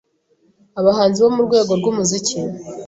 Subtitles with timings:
[0.79, 2.37] Abahanzi bo mu rwego rw’umuziki,